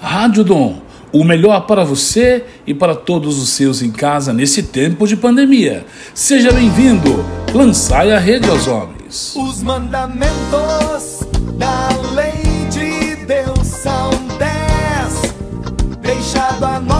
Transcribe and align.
Rádio 0.00 0.44
Dom, 0.44 0.80
o 1.12 1.24
melhor 1.24 1.66
para 1.66 1.84
você 1.84 2.44
e 2.66 2.72
para 2.72 2.94
todos 2.94 3.38
os 3.38 3.50
seus 3.50 3.82
em 3.82 3.90
casa 3.90 4.32
nesse 4.32 4.62
tempo 4.62 5.06
de 5.06 5.16
pandemia. 5.16 5.84
Seja 6.14 6.52
bem-vindo. 6.52 7.24
Lançai 7.52 8.12
a 8.12 8.18
rede 8.18 8.48
aos 8.48 8.66
homens. 8.66 9.34
Os 9.36 9.62
mandamentos 9.62 11.26
da 11.56 11.88
lei 12.14 12.66
de 12.70 13.16
Deus 13.24 13.66
são 13.66 14.10
dez, 14.38 15.34
deixado 16.00 16.64
a 16.64 16.80
nós 16.80 16.97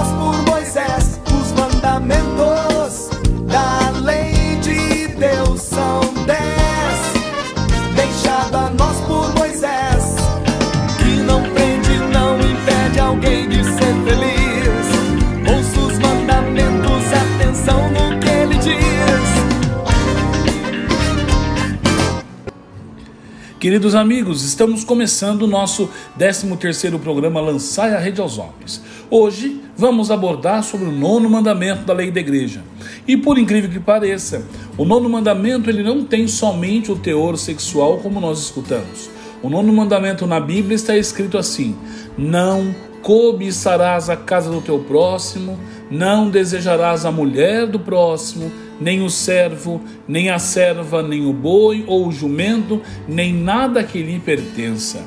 Queridos 23.58 23.96
amigos, 23.96 24.44
estamos 24.44 24.85
começando 24.85 25.43
o 25.43 25.46
nosso 25.48 25.90
13º 26.17 26.96
programa 27.00 27.40
Lançai 27.40 27.93
a 27.93 27.98
Rede 27.98 28.21
aos 28.21 28.39
Homens. 28.39 28.81
Hoje 29.11 29.61
vamos 29.76 30.12
abordar 30.12 30.62
sobre 30.62 30.86
o 30.86 30.93
nono 30.93 31.29
mandamento 31.29 31.84
da 31.84 31.93
lei 31.93 32.08
da 32.08 32.20
igreja. 32.20 32.62
E 33.05 33.17
por 33.17 33.36
incrível 33.36 33.69
que 33.69 33.81
pareça, 33.81 34.47
o 34.77 34.84
nono 34.84 35.08
mandamento 35.11 35.69
ele 35.69 35.83
não 35.83 36.05
tem 36.05 36.28
somente 36.28 36.92
o 36.92 36.97
teor 36.97 37.36
sexual 37.36 37.98
como 37.98 38.20
nós 38.20 38.39
escutamos. 38.39 39.11
O 39.42 39.50
nono 39.50 39.72
mandamento 39.72 40.25
na 40.25 40.39
Bíblia 40.39 40.77
está 40.77 40.97
escrito 40.97 41.36
assim: 41.36 41.77
Não 42.17 42.72
cobiçarás 43.03 44.09
a 44.09 44.17
casa 44.17 44.53
do 44.53 44.61
teu 44.61 44.78
próximo, 44.78 45.59
não 45.91 46.31
desejarás 46.31 47.05
a 47.05 47.11
mulher 47.11 47.67
do 47.67 47.81
próximo, 47.81 48.53
nem 48.81 49.03
o 49.03 49.11
servo, 49.11 49.81
nem 50.07 50.31
a 50.31 50.39
serva, 50.39 51.03
nem 51.03 51.27
o 51.27 51.33
boi 51.33 51.84
ou 51.87 52.07
o 52.07 52.12
jumento, 52.12 52.81
nem 53.07 53.33
nada 53.33 53.83
que 53.83 54.03
lhe 54.03 54.19
pertença. 54.19 55.01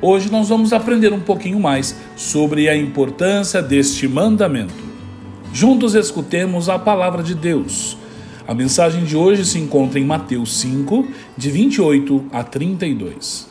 Hoje 0.00 0.30
nós 0.30 0.48
vamos 0.48 0.72
aprender 0.72 1.12
um 1.12 1.20
pouquinho 1.20 1.58
mais 1.58 1.96
sobre 2.16 2.68
a 2.68 2.76
importância 2.76 3.62
deste 3.62 4.06
mandamento. 4.06 4.84
Juntos 5.52 5.94
escutemos 5.94 6.68
a 6.68 6.78
palavra 6.78 7.22
de 7.22 7.34
Deus. 7.34 7.96
A 8.46 8.54
mensagem 8.54 9.04
de 9.04 9.16
hoje 9.16 9.44
se 9.44 9.58
encontra 9.58 9.98
em 9.98 10.04
Mateus 10.04 10.60
5, 10.60 11.08
de 11.36 11.50
28 11.50 12.26
a 12.30 12.44
32. 12.44 13.48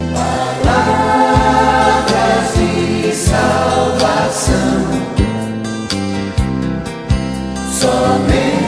Somente 7.72 8.56
o 8.62 8.65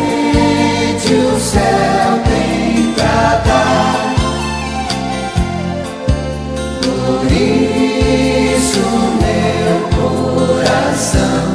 céu 1.47 2.11
tem 2.25 2.93
pra 2.93 3.37
dar. 3.47 4.15
Por 6.83 7.31
isso 7.31 8.83
meu 9.23 9.77
coração 9.95 11.45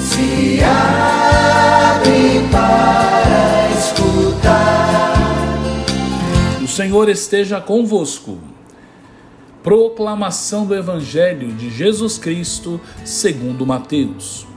se 0.00 0.62
abre 0.62 2.48
para 2.52 3.70
escutar. 3.76 5.14
O 6.62 6.68
Senhor 6.68 7.08
esteja 7.08 7.60
convosco. 7.60 8.38
Proclamação 9.64 10.64
do 10.64 10.74
Evangelho 10.74 11.52
de 11.52 11.70
Jesus 11.70 12.18
Cristo, 12.18 12.80
segundo 13.04 13.66
Mateus. 13.66 14.49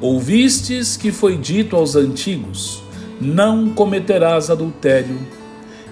Ouvistes 0.00 0.96
que 0.96 1.12
foi 1.12 1.36
dito 1.36 1.76
aos 1.76 1.94
antigos: 1.94 2.82
Não 3.20 3.68
cometerás 3.68 4.48
adultério. 4.48 5.18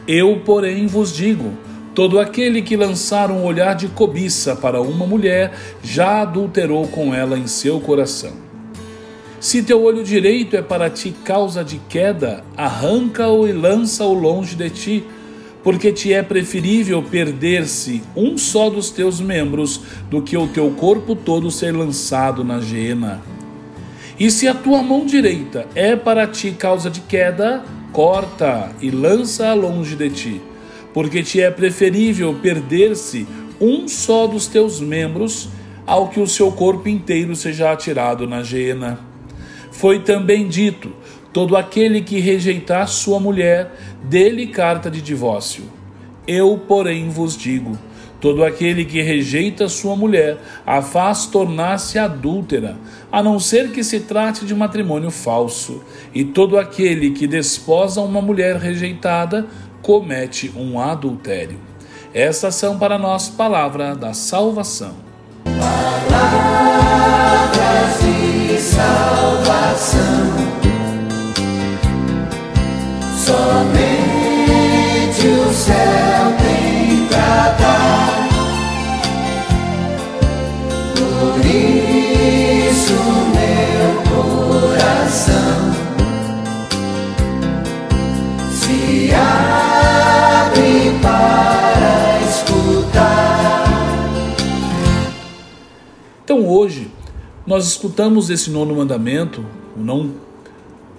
Eu, 0.06 0.41
porém, 0.47 0.87
vos 0.87 1.15
digo: 1.15 1.53
todo 1.94 2.19
aquele 2.19 2.62
que 2.62 2.75
lançar 2.75 3.31
um 3.31 3.44
olhar 3.44 3.75
de 3.75 3.87
cobiça 3.88 4.56
para 4.56 4.81
uma 4.81 5.06
mulher 5.06 5.53
já 5.83 6.22
adulterou 6.22 6.88
com 6.88 7.12
ela 7.12 7.38
em 7.38 7.47
seu 7.47 7.81
coração. 7.81 8.33
Se 9.38 9.62
teu 9.62 9.83
olho 9.83 10.03
direito 10.03 10.56
é 10.56 10.62
para 10.62 10.88
ti 10.88 11.15
causa 11.22 11.62
de 11.62 11.78
queda, 11.88 12.43
arranca-o 12.56 13.47
e 13.47 13.53
lança-o 13.53 14.15
longe 14.15 14.56
de 14.56 14.71
ti, 14.71 15.04
porque 15.62 15.93
te 15.93 16.15
é 16.15 16.22
preferível 16.22 17.03
perder-se 17.03 18.03
um 18.16 18.38
só 18.38 18.71
dos 18.71 18.88
teus 18.88 19.21
membros 19.21 19.83
do 20.09 20.22
que 20.22 20.37
o 20.37 20.47
teu 20.49 20.71
corpo 20.71 21.15
todo 21.15 21.50
ser 21.50 21.77
lançado 21.77 22.43
na 22.43 22.59
geena. 22.59 23.21
E 24.19 24.31
se 24.31 24.49
a 24.49 24.55
tua 24.55 24.83
mão 24.83 25.06
direita 25.06 25.67
é 25.77 25.95
para 25.95 26.27
ti 26.27 26.51
causa 26.51 26.91
de 26.91 27.01
queda, 27.03 27.62
corta 27.93 28.73
e 28.81 28.91
lança-a 28.91 29.55
longe 29.55 29.95
de 29.95 30.11
ti, 30.11 30.41
porque 30.93 31.23
te 31.23 31.41
é 31.41 31.51
preferível 31.51 32.34
perder-se 32.34 33.28
um 33.61 33.87
só 33.87 34.27
dos 34.27 34.49
teus 34.49 34.81
membros 34.81 35.49
ao 35.87 36.09
que 36.09 36.19
o 36.19 36.27
seu 36.27 36.51
corpo 36.51 36.89
inteiro 36.89 37.37
seja 37.37 37.71
atirado 37.71 38.27
na 38.27 38.43
geena. 38.43 38.99
Foi 39.71 40.01
também 40.01 40.49
dito: 40.49 40.93
todo 41.33 41.57
aquele 41.57 42.01
que 42.01 42.19
rejeitar 42.19 42.89
sua 42.89 43.21
mulher, 43.21 43.73
dê-lhe 44.03 44.49
carta 44.49 44.91
de 44.91 45.01
divórcio. 45.01 45.65
Eu, 46.27 46.61
porém, 46.67 47.09
vos 47.09 47.37
digo: 47.37 47.78
todo 48.21 48.45
aquele 48.45 48.84
que 48.84 49.01
rejeita 49.01 49.69
sua 49.69 49.95
mulher 49.97 50.39
a 50.67 50.83
faz 50.83 51.27
tornar-se 51.27 51.99
adúltera, 51.99 52.77
a 53.11 53.23
não 53.23 53.39
ser 53.39 53.71
que 53.71 53.84
se 53.84 54.01
trate 54.01 54.45
de 54.45 54.55
matrimônio 54.55 55.11
falso. 55.11 55.83
E 56.15 56.25
todo 56.25 56.59
aquele 56.59 57.11
que 57.11 57.27
desposa 57.27 58.01
uma 58.01 58.21
mulher 58.21 58.57
rejeitada 58.57 59.47
comete 59.83 60.53
um 60.57 60.81
adultério. 60.81 61.59
Estas 62.12 62.55
são 62.55 62.78
para 62.78 62.99
nós 62.99 63.28
palavra 63.28 63.95
da 63.95 64.12
salvação. 64.12 64.95
Palavras 65.45 66.59
de 68.01 68.59
salvação. 68.59 69.99
Somente 73.17 74.09
o 75.28 75.53
céu 75.53 76.33
tem 76.39 77.07
pra 77.09 77.57
dar. 77.59 77.78
Nós 97.59 97.67
escutamos 97.67 98.31
esse 98.31 98.53
nono 98.53 98.77
mandamento, 98.77 99.45
o 99.77 99.81
não 99.81 100.13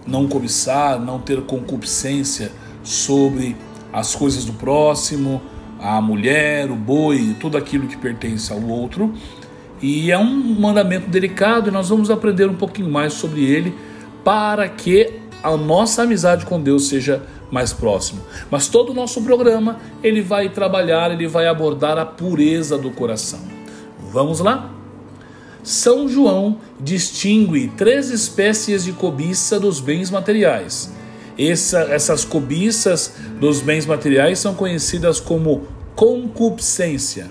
não 0.05 0.27
cobiçar, 0.27 0.99
não 0.99 1.17
ter 1.17 1.39
concupiscência 1.43 2.51
sobre 2.83 3.55
as 3.93 4.13
coisas 4.13 4.43
do 4.43 4.51
próximo, 4.51 5.41
a 5.79 6.01
mulher, 6.01 6.69
o 6.69 6.75
boi, 6.75 7.33
tudo 7.39 7.57
aquilo 7.57 7.87
que 7.87 7.95
pertence 7.95 8.51
ao 8.51 8.61
outro. 8.61 9.13
E 9.81 10.11
é 10.11 10.17
um 10.17 10.59
mandamento 10.59 11.09
delicado 11.09 11.69
e 11.69 11.71
nós 11.71 11.87
vamos 11.87 12.11
aprender 12.11 12.49
um 12.49 12.55
pouquinho 12.55 12.89
mais 12.89 13.13
sobre 13.13 13.45
ele 13.45 13.73
para 14.21 14.67
que 14.67 15.13
a 15.41 15.55
nossa 15.55 16.03
amizade 16.03 16.45
com 16.45 16.59
Deus 16.59 16.89
seja 16.89 17.23
mais 17.49 17.71
próxima. 17.71 18.21
Mas 18.51 18.67
todo 18.67 18.89
o 18.89 18.93
nosso 18.93 19.21
programa, 19.21 19.77
ele 20.03 20.21
vai 20.21 20.49
trabalhar, 20.49 21.09
ele 21.09 21.27
vai 21.27 21.47
abordar 21.47 21.97
a 21.97 22.05
pureza 22.05 22.77
do 22.77 22.91
coração. 22.91 23.39
Vamos 24.11 24.41
lá? 24.41 24.78
São 25.69 26.09
João 26.09 26.57
distingue 26.79 27.71
três 27.77 28.09
espécies 28.09 28.85
de 28.85 28.91
cobiça 28.91 29.59
dos 29.59 29.79
bens 29.79 30.09
materiais. 30.09 30.91
Essa, 31.37 31.81
essas 31.81 32.25
cobiças 32.25 33.13
dos 33.39 33.61
bens 33.61 33.85
materiais 33.85 34.39
são 34.39 34.55
conhecidas 34.55 35.19
como 35.19 35.67
concupiscência. 35.95 37.27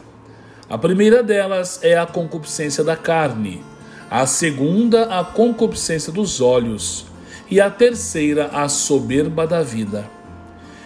A 0.70 0.78
primeira 0.78 1.20
delas 1.20 1.80
é 1.82 1.98
a 1.98 2.06
concupiscência 2.06 2.84
da 2.84 2.94
carne, 2.94 3.60
a 4.08 4.24
segunda, 4.24 5.18
a 5.18 5.24
concupiscência 5.24 6.12
dos 6.12 6.40
olhos, 6.40 7.06
e 7.50 7.60
a 7.60 7.68
terceira, 7.68 8.50
a 8.52 8.68
soberba 8.68 9.48
da 9.48 9.64
vida. 9.64 10.08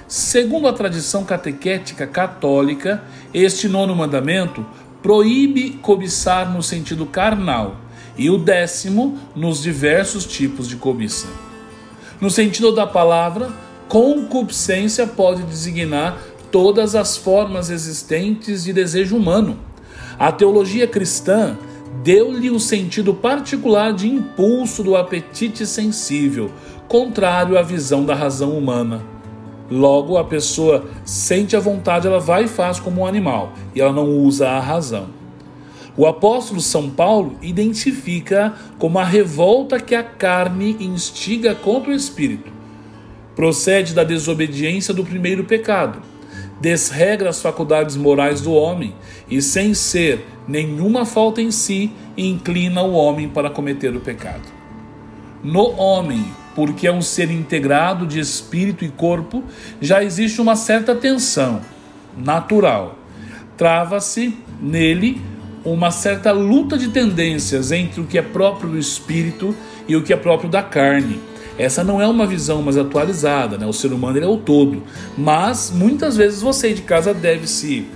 Segundo 0.08 0.68
a 0.68 0.72
tradição 0.72 1.24
catequética 1.24 2.06
católica, 2.06 3.02
este 3.32 3.66
nono 3.66 3.94
mandamento 3.94 4.64
proíbe 5.02 5.70
cobiçar 5.82 6.52
no 6.52 6.62
sentido 6.62 7.04
carnal 7.06 7.76
e 8.16 8.30
o 8.30 8.38
décimo 8.38 9.18
nos 9.34 9.62
diversos 9.62 10.24
tipos 10.24 10.68
de 10.68 10.76
cobiça. 10.76 11.26
No 12.20 12.30
sentido 12.30 12.72
da 12.72 12.86
palavra, 12.86 13.50
concupiscência 13.88 15.06
pode 15.06 15.42
designar 15.42 16.18
todas 16.50 16.94
as 16.94 17.16
formas 17.16 17.70
existentes 17.70 18.64
de 18.64 18.72
desejo 18.72 19.16
humano, 19.16 19.58
A 20.18 20.30
teologia 20.30 20.86
cristã 20.86 21.56
deu-lhe 22.04 22.50
o 22.50 22.60
sentido 22.60 23.12
particular 23.14 23.92
de 23.92 24.08
impulso 24.08 24.82
do 24.82 24.94
apetite 24.94 25.66
sensível, 25.66 26.52
contrário 26.86 27.58
à 27.58 27.62
visão 27.62 28.04
da 28.04 28.14
razão 28.14 28.56
humana. 28.56 29.11
Logo, 29.72 30.18
a 30.18 30.24
pessoa 30.24 30.84
sente 31.02 31.56
a 31.56 31.60
vontade, 31.60 32.06
ela 32.06 32.20
vai 32.20 32.44
e 32.44 32.48
faz 32.48 32.78
como 32.78 33.00
um 33.00 33.06
animal, 33.06 33.54
e 33.74 33.80
ela 33.80 33.90
não 33.90 34.06
usa 34.06 34.46
a 34.46 34.60
razão. 34.60 35.06
O 35.96 36.06
apóstolo 36.06 36.60
São 36.60 36.90
Paulo 36.90 37.38
identifica 37.40 38.52
como 38.78 38.98
a 38.98 39.04
revolta 39.04 39.80
que 39.80 39.94
a 39.94 40.02
carne 40.02 40.76
instiga 40.78 41.54
contra 41.54 41.90
o 41.90 41.94
espírito. 41.94 42.52
Procede 43.34 43.94
da 43.94 44.04
desobediência 44.04 44.92
do 44.92 45.04
primeiro 45.04 45.44
pecado, 45.44 46.02
desregra 46.60 47.30
as 47.30 47.40
faculdades 47.40 47.96
morais 47.96 48.42
do 48.42 48.52
homem 48.52 48.94
e, 49.26 49.40
sem 49.40 49.72
ser 49.72 50.26
nenhuma 50.46 51.06
falta 51.06 51.40
em 51.40 51.50
si, 51.50 51.90
inclina 52.14 52.82
o 52.82 52.92
homem 52.92 53.26
para 53.26 53.48
cometer 53.48 53.96
o 53.96 54.00
pecado. 54.00 54.52
No 55.42 55.72
homem, 55.78 56.26
porque 56.54 56.86
é 56.86 56.92
um 56.92 57.02
ser 57.02 57.30
integrado 57.30 58.06
de 58.06 58.20
espírito 58.20 58.84
e 58.84 58.88
corpo, 58.88 59.44
já 59.80 60.02
existe 60.02 60.40
uma 60.40 60.56
certa 60.56 60.94
tensão 60.94 61.60
natural. 62.16 62.98
Trava-se 63.56 64.36
nele 64.60 65.20
uma 65.64 65.90
certa 65.90 66.32
luta 66.32 66.76
de 66.76 66.88
tendências 66.88 67.70
entre 67.70 68.00
o 68.00 68.04
que 68.04 68.18
é 68.18 68.22
próprio 68.22 68.70
do 68.70 68.78
espírito 68.78 69.54
e 69.88 69.94
o 69.94 70.02
que 70.02 70.12
é 70.12 70.16
próprio 70.16 70.50
da 70.50 70.62
carne 70.62 71.20
essa 71.58 71.84
não 71.84 72.00
é 72.00 72.06
uma 72.06 72.26
visão 72.26 72.62
mais 72.62 72.76
atualizada, 72.76 73.58
né? 73.58 73.66
O 73.66 73.72
ser 73.72 73.92
humano 73.92 74.18
é 74.18 74.26
o 74.26 74.36
todo. 74.36 74.82
Mas 75.16 75.70
muitas 75.70 76.16
vezes 76.16 76.40
você 76.40 76.72
de 76.72 76.82
casa 76.82 77.12
deve 77.12 77.46
se 77.46 77.86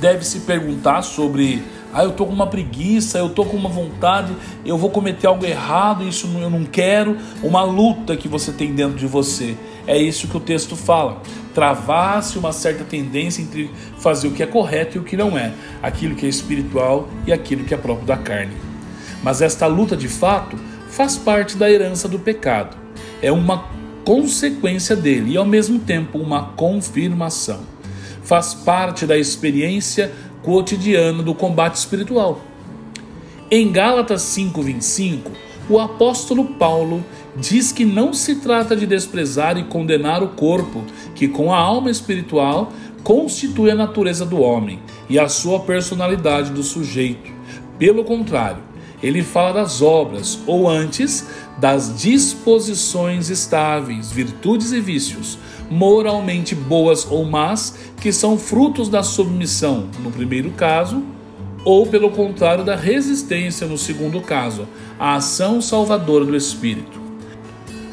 deve 0.00 0.24
se 0.24 0.40
perguntar 0.40 1.02
sobre 1.02 1.62
ah, 1.92 2.04
eu 2.04 2.12
tô 2.12 2.24
com 2.24 2.32
uma 2.32 2.46
preguiça, 2.46 3.18
eu 3.18 3.28
tô 3.28 3.44
com 3.44 3.56
uma 3.56 3.68
vontade, 3.68 4.34
eu 4.64 4.78
vou 4.78 4.88
cometer 4.88 5.26
algo 5.26 5.44
errado, 5.44 6.06
isso 6.08 6.26
eu 6.40 6.48
não 6.48 6.64
quero, 6.64 7.18
uma 7.42 7.62
luta 7.62 8.16
que 8.16 8.28
você 8.28 8.50
tem 8.50 8.74
dentro 8.74 8.96
de 8.96 9.06
você. 9.06 9.56
É 9.86 9.98
isso 9.98 10.28
que 10.28 10.36
o 10.36 10.40
texto 10.40 10.74
fala. 10.76 11.20
Travasse 11.54 12.38
uma 12.38 12.52
certa 12.52 12.82
tendência 12.82 13.42
entre 13.42 13.70
fazer 13.98 14.28
o 14.28 14.30
que 14.30 14.42
é 14.42 14.46
correto 14.46 14.96
e 14.96 15.00
o 15.00 15.04
que 15.04 15.16
não 15.16 15.36
é, 15.36 15.52
aquilo 15.82 16.14
que 16.14 16.24
é 16.24 16.28
espiritual 16.28 17.08
e 17.26 17.32
aquilo 17.32 17.64
que 17.64 17.74
é 17.74 17.76
próprio 17.76 18.06
da 18.06 18.16
carne. 18.16 18.56
Mas 19.22 19.42
esta 19.42 19.66
luta 19.66 19.96
de 19.96 20.08
fato 20.08 20.56
faz 20.88 21.16
parte 21.16 21.56
da 21.56 21.70
herança 21.70 22.08
do 22.08 22.18
pecado. 22.18 22.76
É 23.20 23.30
uma 23.30 23.66
consequência 24.04 24.96
dele 24.96 25.32
e 25.32 25.36
ao 25.36 25.44
mesmo 25.44 25.78
tempo 25.78 26.18
uma 26.18 26.46
confirmação. 26.56 27.60
Faz 28.22 28.54
parte 28.54 29.04
da 29.04 29.16
experiência 29.16 30.12
cotidiana 30.42 31.22
do 31.22 31.34
combate 31.34 31.76
espiritual. 31.76 32.40
Em 33.50 33.70
Gálatas 33.70 34.22
5:25, 34.22 35.30
o 35.68 35.78
apóstolo 35.78 36.44
Paulo 36.54 37.04
diz 37.36 37.72
que 37.72 37.84
não 37.84 38.12
se 38.12 38.36
trata 38.36 38.76
de 38.76 38.86
desprezar 38.86 39.56
e 39.56 39.64
condenar 39.64 40.22
o 40.22 40.28
corpo, 40.28 40.84
que 41.14 41.28
com 41.28 41.52
a 41.52 41.58
alma 41.58 41.90
espiritual 41.90 42.72
constitui 43.02 43.70
a 43.70 43.74
natureza 43.74 44.24
do 44.24 44.40
homem 44.40 44.78
e 45.08 45.18
a 45.18 45.28
sua 45.28 45.60
personalidade 45.60 46.50
do 46.50 46.62
sujeito. 46.62 47.30
Pelo 47.78 48.04
contrário, 48.04 48.62
ele 49.02 49.22
fala 49.22 49.52
das 49.52 49.82
obras, 49.82 50.38
ou 50.46 50.68
antes, 50.68 51.26
das 51.58 52.00
disposições 52.00 53.30
estáveis, 53.30 54.12
virtudes 54.12 54.72
e 54.72 54.80
vícios, 54.80 55.38
moralmente 55.68 56.54
boas 56.54 57.06
ou 57.10 57.24
más, 57.24 57.74
que 58.00 58.12
são 58.12 58.38
frutos 58.38 58.88
da 58.88 59.02
submissão, 59.02 59.88
no 60.02 60.10
primeiro 60.10 60.50
caso, 60.50 61.02
ou 61.64 61.86
pelo 61.86 62.10
contrário, 62.10 62.64
da 62.64 62.76
resistência, 62.76 63.66
no 63.66 63.78
segundo 63.78 64.20
caso, 64.20 64.66
à 64.98 65.14
ação 65.16 65.60
salvadora 65.60 66.24
do 66.24 66.36
Espírito. 66.36 67.00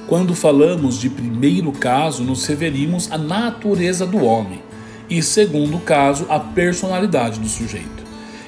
Quando 0.08 0.34
falamos 0.34 1.00
de 1.00 1.10
primeiro 1.10 1.72
caso, 1.72 2.24
nos 2.24 2.46
referimos 2.46 3.12
à 3.12 3.18
natureza 3.18 4.06
do 4.06 4.24
homem, 4.24 4.62
e 5.10 5.22
segundo 5.22 5.80
caso, 5.80 6.26
à 6.30 6.40
personalidade 6.40 7.40
do 7.40 7.48
sujeito. 7.48 8.00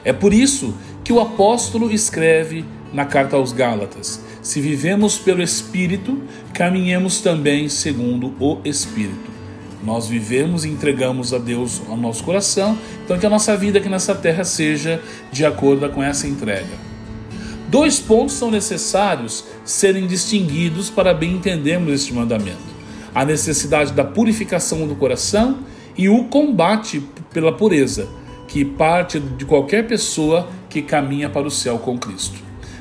É 0.04 0.12
por 0.12 0.34
isso 0.34 0.74
que 1.03 1.13
o 1.13 1.19
apóstolo 1.19 1.92
escreve 1.92 2.65
na 2.94 3.06
carta 3.06 3.36
aos 3.36 3.51
Gálatas: 3.51 4.21
Se 4.42 4.59
vivemos 4.59 5.18
pelo 5.18 5.42
Espírito, 5.42 6.21
caminhemos 6.53 7.21
também 7.21 7.69
segundo 7.69 8.33
o 8.39 8.59
Espírito. 8.63 9.31
Nós 9.83 10.07
vivemos 10.07 10.63
e 10.63 10.69
entregamos 10.69 11.33
a 11.33 11.39
Deus 11.39 11.81
o 11.89 11.95
nosso 11.95 12.24
coração, 12.24 12.77
então 13.03 13.18
que 13.18 13.25
a 13.25 13.30
nossa 13.30 13.57
vida 13.57 13.80
aqui 13.80 13.89
nessa 13.89 14.13
terra 14.13 14.44
seja 14.44 15.01
de 15.31 15.44
acordo 15.44 15.89
com 15.89 16.03
essa 16.03 16.27
entrega. 16.27 16.92
Dois 17.68 18.00
pontos 18.00 18.36
são 18.36 18.51
necessários 18.51 19.45
serem 19.63 20.06
distinguidos 20.06 20.89
para 20.89 21.13
bem 21.13 21.33
entendermos 21.33 21.94
este 21.94 22.13
mandamento: 22.13 22.59
a 23.15 23.25
necessidade 23.25 23.94
da 23.94 24.04
purificação 24.04 24.86
do 24.88 24.95
coração 24.95 25.59
e 25.97 26.07
o 26.07 26.25
combate 26.25 27.01
pela 27.33 27.51
pureza, 27.51 28.07
que 28.47 28.63
parte 28.63 29.19
de 29.19 29.45
qualquer 29.45 29.88
pessoa 29.88 30.47
que 30.71 30.81
caminha 30.81 31.29
para 31.29 31.45
o 31.45 31.51
céu 31.51 31.77
com 31.77 32.00
Cristo. 32.00 32.39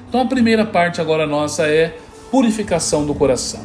Então 0.09 0.21
a 0.21 0.25
primeira 0.27 0.65
parte 0.65 1.01
agora 1.01 1.27
nossa 1.27 1.67
é 1.67 1.99
purificação 2.31 3.05
do 3.05 3.15
coração. 3.15 3.61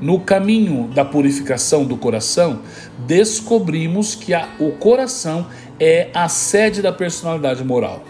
No 0.00 0.18
caminho 0.20 0.88
da 0.88 1.04
purificação 1.04 1.84
do 1.84 1.96
coração, 1.96 2.60
descobrimos 3.06 4.14
que 4.14 4.34
a, 4.34 4.48
o 4.58 4.72
coração 4.72 5.46
é 5.78 6.08
a 6.14 6.28
sede 6.28 6.82
da 6.82 6.92
personalidade 6.92 7.62
moral. 7.62 8.02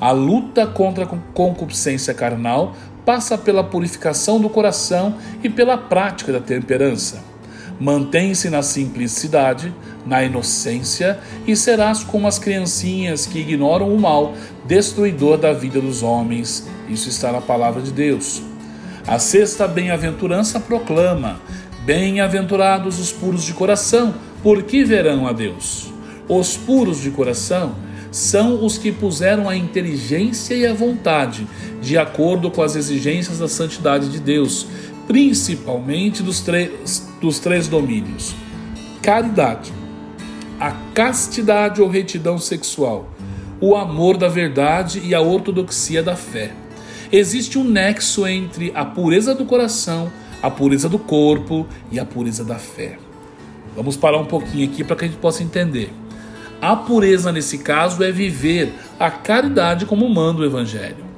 A 0.00 0.10
luta 0.10 0.66
contra 0.66 1.04
a 1.04 1.06
concupiscência 1.06 2.14
carnal 2.14 2.74
passa 3.04 3.36
pela 3.36 3.62
purificação 3.62 4.40
do 4.40 4.48
coração 4.48 5.16
e 5.42 5.48
pela 5.48 5.76
prática 5.76 6.32
da 6.32 6.40
temperança. 6.40 7.29
Mantém-se 7.80 8.50
na 8.50 8.62
simplicidade, 8.62 9.74
na 10.04 10.22
inocência, 10.22 11.18
e 11.46 11.56
serás 11.56 12.04
como 12.04 12.28
as 12.28 12.38
criancinhas 12.38 13.24
que 13.24 13.38
ignoram 13.38 13.92
o 13.92 13.98
mal, 13.98 14.34
destruidor 14.66 15.38
da 15.38 15.54
vida 15.54 15.80
dos 15.80 16.02
homens. 16.02 16.68
Isso 16.90 17.08
está 17.08 17.32
na 17.32 17.40
palavra 17.40 17.80
de 17.80 17.90
Deus. 17.90 18.42
A 19.06 19.18
sexta 19.18 19.66
bem-aventurança 19.66 20.60
proclama: 20.60 21.40
Bem-aventurados 21.86 23.00
os 23.00 23.10
puros 23.10 23.44
de 23.44 23.54
coração, 23.54 24.14
porque 24.42 24.84
verão 24.84 25.26
a 25.26 25.32
Deus. 25.32 25.90
Os 26.28 26.58
puros 26.58 27.00
de 27.00 27.10
coração 27.10 27.74
são 28.12 28.62
os 28.62 28.76
que 28.76 28.92
puseram 28.92 29.48
a 29.48 29.56
inteligência 29.56 30.54
e 30.54 30.66
a 30.66 30.74
vontade 30.74 31.46
de 31.80 31.96
acordo 31.96 32.50
com 32.50 32.62
as 32.62 32.76
exigências 32.76 33.38
da 33.38 33.48
santidade 33.48 34.10
de 34.10 34.20
Deus, 34.20 34.66
principalmente 35.06 36.22
dos, 36.22 36.44
dos 37.20 37.38
três 37.38 37.68
domínios: 37.68 38.34
caridade, 39.02 39.72
a 40.58 40.72
castidade 40.94 41.80
ou 41.80 41.88
retidão 41.88 42.38
sexual, 42.38 43.08
o 43.60 43.76
amor 43.76 44.16
da 44.16 44.28
verdade 44.28 45.00
e 45.04 45.14
a 45.14 45.20
ortodoxia 45.20 46.02
da 46.02 46.16
fé. 46.16 46.52
Existe 47.12 47.58
um 47.58 47.64
nexo 47.64 48.26
entre 48.26 48.72
a 48.74 48.84
pureza 48.84 49.34
do 49.34 49.44
coração, 49.44 50.10
a 50.42 50.50
pureza 50.50 50.88
do 50.88 50.98
corpo 50.98 51.66
e 51.90 51.98
a 51.98 52.04
pureza 52.04 52.44
da 52.44 52.56
fé. 52.56 52.98
Vamos 53.74 53.96
parar 53.96 54.18
um 54.18 54.26
pouquinho 54.26 54.68
aqui 54.68 54.84
para 54.84 54.96
que 54.96 55.04
a 55.04 55.08
gente 55.08 55.18
possa 55.18 55.42
entender. 55.42 55.92
A 56.62 56.76
pureza 56.76 57.32
nesse 57.32 57.58
caso 57.58 58.02
é 58.02 58.12
viver 58.12 58.72
a 58.98 59.10
caridade 59.10 59.86
como 59.86 60.08
manda 60.08 60.42
o 60.42 60.44
Evangelho 60.44 61.10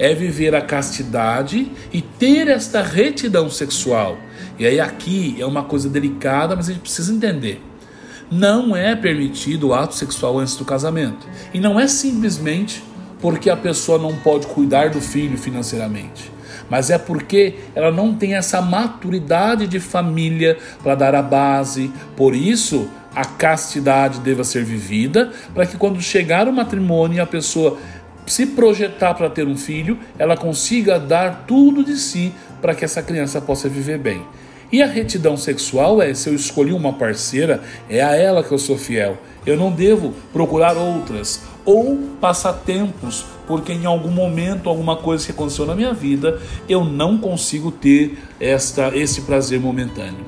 é 0.00 0.14
viver 0.14 0.54
a 0.54 0.62
castidade 0.62 1.70
e 1.92 2.00
ter 2.00 2.48
esta 2.48 2.80
retidão 2.80 3.50
sexual. 3.50 4.16
E 4.60 4.66
aí 4.66 4.78
aqui 4.78 5.36
é 5.38 5.46
uma 5.46 5.64
coisa 5.64 5.88
delicada, 5.88 6.54
mas 6.54 6.68
a 6.68 6.72
gente 6.72 6.82
precisa 6.82 7.10
entender. 7.10 7.62
Não 8.30 8.76
é 8.76 8.94
permitido 8.94 9.68
o 9.68 9.74
ato 9.74 9.94
sexual 9.94 10.38
antes 10.38 10.54
do 10.54 10.66
casamento. 10.66 11.26
E 11.54 11.58
não 11.58 11.80
é 11.80 11.88
simplesmente 11.88 12.84
porque 13.22 13.48
a 13.48 13.56
pessoa 13.56 13.98
não 13.98 14.14
pode 14.16 14.46
cuidar 14.48 14.90
do 14.90 15.00
filho 15.00 15.38
financeiramente 15.38 16.30
mas 16.68 16.88
é 16.88 16.96
porque 16.96 17.56
ela 17.74 17.90
não 17.90 18.14
tem 18.14 18.36
essa 18.36 18.62
maturidade 18.62 19.66
de 19.66 19.80
família 19.80 20.56
para 20.80 20.94
dar 20.94 21.16
a 21.16 21.22
base. 21.22 21.90
Por 22.16 22.32
isso, 22.32 22.88
a 23.12 23.24
castidade 23.24 24.20
deva 24.20 24.44
ser 24.44 24.62
vivida, 24.62 25.32
para 25.52 25.66
que 25.66 25.76
quando 25.76 26.00
chegar 26.00 26.46
o 26.46 26.52
matrimônio 26.52 27.20
a 27.20 27.26
pessoa 27.26 27.76
se 28.24 28.46
projetar 28.46 29.14
para 29.14 29.28
ter 29.28 29.48
um 29.48 29.56
filho, 29.56 29.98
ela 30.16 30.36
consiga 30.36 31.00
dar 31.00 31.44
tudo 31.48 31.82
de 31.82 31.96
si 31.96 32.32
para 32.62 32.72
que 32.72 32.84
essa 32.84 33.02
criança 33.02 33.40
possa 33.40 33.68
viver 33.68 33.98
bem. 33.98 34.24
E 34.72 34.82
a 34.82 34.86
retidão 34.86 35.36
sexual 35.36 36.00
é: 36.00 36.14
se 36.14 36.28
eu 36.28 36.34
escolhi 36.34 36.72
uma 36.72 36.92
parceira, 36.92 37.62
é 37.88 38.00
a 38.02 38.14
ela 38.14 38.42
que 38.42 38.52
eu 38.52 38.58
sou 38.58 38.78
fiel. 38.78 39.18
Eu 39.44 39.56
não 39.56 39.70
devo 39.70 40.12
procurar 40.32 40.76
outras 40.76 41.40
ou 41.64 41.98
passar 42.20 42.52
tempos, 42.52 43.24
porque 43.46 43.72
em 43.72 43.86
algum 43.86 44.10
momento, 44.10 44.68
alguma 44.68 44.96
coisa 44.96 45.26
que 45.26 45.32
aconteceu 45.32 45.66
na 45.66 45.74
minha 45.74 45.92
vida, 45.92 46.40
eu 46.68 46.84
não 46.84 47.18
consigo 47.18 47.70
ter 47.70 48.18
esta 48.38 48.96
esse 48.96 49.22
prazer 49.22 49.60
momentâneo. 49.60 50.24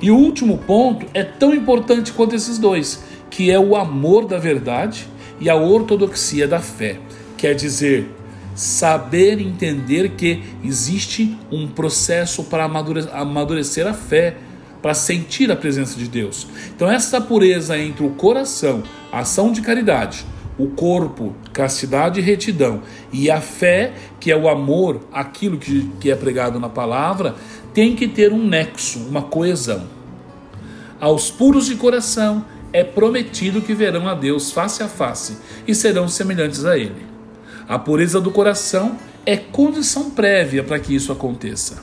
E 0.00 0.10
o 0.10 0.16
último 0.16 0.58
ponto 0.58 1.06
é 1.14 1.24
tão 1.24 1.54
importante 1.54 2.12
quanto 2.12 2.34
esses 2.34 2.58
dois, 2.58 3.02
que 3.30 3.50
é 3.50 3.58
o 3.58 3.74
amor 3.74 4.26
da 4.26 4.38
verdade 4.38 5.08
e 5.40 5.48
a 5.48 5.56
ortodoxia 5.56 6.46
da 6.46 6.60
fé. 6.60 6.98
Quer 7.36 7.54
dizer, 7.54 8.10
saber 8.56 9.38
entender 9.38 10.12
que 10.16 10.42
existe 10.64 11.38
um 11.52 11.68
processo 11.68 12.42
para 12.44 12.64
amadurecer 12.64 13.86
a 13.86 13.92
fé, 13.92 14.36
para 14.80 14.94
sentir 14.94 15.52
a 15.52 15.56
presença 15.56 15.98
de 15.98 16.08
Deus. 16.08 16.46
Então, 16.74 16.90
essa 16.90 17.20
pureza 17.20 17.78
entre 17.78 18.04
o 18.04 18.10
coração, 18.10 18.82
ação 19.12 19.52
de 19.52 19.60
caridade, 19.60 20.24
o 20.58 20.68
corpo, 20.68 21.34
castidade 21.52 22.18
e 22.18 22.22
retidão, 22.22 22.82
e 23.12 23.30
a 23.30 23.42
fé, 23.42 23.92
que 24.18 24.32
é 24.32 24.36
o 24.36 24.48
amor, 24.48 25.06
aquilo 25.12 25.58
que, 25.58 25.90
que 26.00 26.10
é 26.10 26.16
pregado 26.16 26.58
na 26.58 26.68
palavra, 26.68 27.34
tem 27.74 27.94
que 27.94 28.08
ter 28.08 28.32
um 28.32 28.46
nexo, 28.46 29.00
uma 29.00 29.22
coesão. 29.22 29.86
Aos 30.98 31.30
puros 31.30 31.66
de 31.66 31.74
coração 31.74 32.42
é 32.72 32.82
prometido 32.82 33.60
que 33.60 33.74
verão 33.74 34.08
a 34.08 34.14
Deus 34.14 34.50
face 34.50 34.82
a 34.82 34.88
face 34.88 35.36
e 35.66 35.74
serão 35.74 36.08
semelhantes 36.08 36.64
a 36.64 36.78
Ele. 36.78 37.15
A 37.68 37.78
pureza 37.78 38.20
do 38.20 38.30
coração 38.30 38.96
é 39.24 39.36
condição 39.36 40.10
prévia 40.10 40.62
para 40.62 40.78
que 40.78 40.94
isso 40.94 41.10
aconteça. 41.10 41.82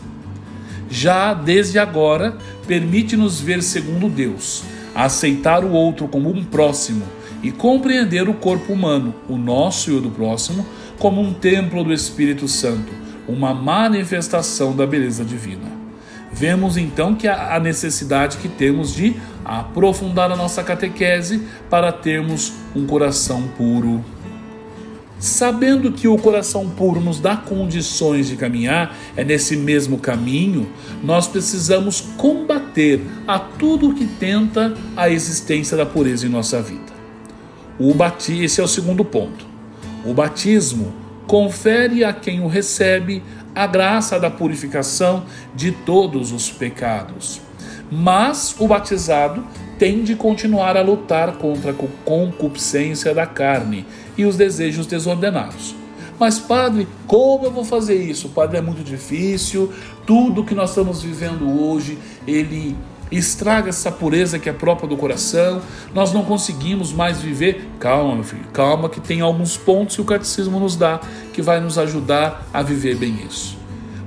Já 0.90 1.34
desde 1.34 1.78
agora, 1.78 2.38
permite-nos 2.66 3.42
ver 3.42 3.62
segundo 3.62 4.08
Deus, 4.08 4.63
aceitar 4.96 5.63
o 5.63 5.72
outro 5.72 6.08
como 6.08 6.30
um 6.30 6.44
próximo 6.44 7.04
e 7.42 7.52
compreender 7.52 8.30
o 8.30 8.34
corpo 8.34 8.72
humano, 8.72 9.13
o 9.28 9.36
nosso 9.36 9.92
e 9.92 9.94
o 9.94 10.00
do 10.00 10.10
próximo, 10.10 10.66
como 10.98 11.20
um 11.20 11.34
templo 11.34 11.84
do 11.84 11.92
Espírito 11.92 12.48
Santo, 12.48 12.94
uma 13.28 13.54
manifestação 13.54 14.74
da 14.74 14.88
beleza 14.88 15.25
divina. 15.25 15.70
Vemos 16.32 16.78
então 16.78 17.13
que 17.13 17.28
a 17.28 17.60
necessidade 17.60 18.38
que 18.38 18.48
temos 18.48 18.96
de 18.96 19.16
aprofundar 19.44 20.32
a 20.32 20.36
nossa 20.36 20.63
catequese 20.63 21.46
para 21.70 21.92
termos 21.92 22.54
um 22.74 22.88
coração 22.88 23.44
puro. 23.58 24.04
Sabendo 25.24 25.89
que 25.89 26.06
o 26.06 26.18
coração 26.18 26.70
puro 26.70 27.00
nos 27.00 27.18
dá 27.18 27.38
condições 27.38 28.27
de 28.27 28.36
caminhar, 28.36 28.94
é 29.15 29.24
nesse 29.24 29.56
mesmo 29.56 29.98
caminho, 29.98 30.70
nós 31.01 31.27
precisamos 31.27 32.01
combater 32.18 33.00
a 33.25 33.39
tudo 33.39 33.94
que 33.94 34.06
tenta 34.06 34.74
a 34.98 35.10
existência 35.10 35.77
da 35.77 35.86
pureza 35.86 36.25
em 36.25 36.30
nossa 36.30 36.62
vida. 36.62 36.92
O 37.80 37.94
batismo, 37.94 38.44
esse 38.44 38.60
é 38.60 38.63
o 38.65 38.68
segundo 38.68 39.06
ponto. 39.06 39.46
O 40.06 40.13
batismo 40.13 40.94
confere 41.25 42.03
a 42.03 42.12
quem 42.12 42.42
o 42.42 42.48
recebe 42.48 43.24
a 43.56 43.65
graça 43.65 44.20
da 44.20 44.30
purificação 44.30 45.24
de 45.56 45.72
todos 45.72 46.34
os 46.34 46.51
pecados. 46.51 47.39
Mas 47.89 48.53
o 48.60 48.68
batizado 48.68 49.42
tem 49.80 50.03
de 50.03 50.15
continuar 50.15 50.75
a 50.75 50.82
lutar 50.82 51.34
contra 51.34 51.72
a 51.72 51.75
concupiscência 52.03 53.13
da 53.13 53.25
carne 53.25 53.86
e 54.17 54.25
os 54.25 54.36
desejos 54.36 54.86
desordenados. 54.86 55.75
Mas, 56.20 56.39
padre, 56.39 56.88
como 57.08 57.46
eu 57.46 57.51
vou 57.51 57.63
fazer 57.63 57.96
isso? 57.96 58.29
Padre, 58.29 58.58
é 58.58 58.62
muito 58.62 58.84
difícil. 58.84 59.74
Tudo 60.05 60.43
que 60.43 60.53
nós 60.53 60.70
estamos 60.70 61.01
vivendo 61.01 61.50
hoje, 61.62 61.98
ele 62.27 62.75
estraga 63.12 63.70
essa 63.70 63.91
pureza 63.91 64.39
que 64.39 64.50
é 64.50 64.53
própria 64.53 64.88
do 64.88 64.98
coração. 64.98 65.62
Nós 65.93 66.13
não 66.13 66.24
conseguimos 66.24 66.91
mais 66.91 67.22
viver. 67.22 67.67
Calma, 67.79 68.15
meu 68.15 68.24
filho, 68.24 68.46
calma, 68.53 68.89
que 68.89 69.01
tem 69.01 69.22
alguns 69.22 69.58
pontos 69.58 69.96
que 69.96 70.01
o 70.01 70.05
catecismo 70.05 70.60
nos 70.60 70.75
dá 70.75 71.00
que 71.32 71.41
vai 71.41 71.60
nos 71.60 71.77
ajudar 71.77 72.48
a 72.53 72.62
viver 72.62 72.96
bem 72.96 73.20
isso. 73.27 73.58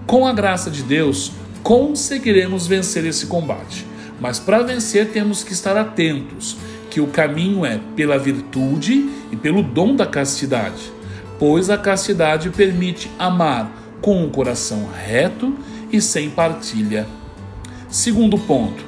Com 0.07 0.27
a 0.27 0.33
graça 0.33 0.71
de 0.71 0.83
Deus, 0.83 1.33
conseguiremos 1.63 2.67
vencer 2.67 3.05
esse 3.05 3.27
combate. 3.27 3.87
Mas 4.21 4.39
para 4.39 4.63
vencer, 4.63 5.11
temos 5.11 5.43
que 5.45 5.53
estar 5.53 5.77
atentos 5.77 6.57
que 6.97 7.01
o 7.03 7.09
caminho 7.09 7.67
é 7.67 7.79
pela 7.95 8.19
virtude 8.19 9.11
e 9.31 9.37
pelo 9.37 9.63
dom 9.63 9.95
da 9.95 10.07
castidade, 10.07 10.91
pois 11.39 11.69
a 11.69 11.77
castidade 11.77 12.49
permite 12.49 13.11
amar 13.19 13.71
com 14.01 14.25
um 14.25 14.31
coração 14.31 14.89
reto 15.05 15.55
e 15.93 16.01
sem 16.01 16.31
partilha. 16.31 17.07
Segundo 17.91 18.39
ponto, 18.39 18.83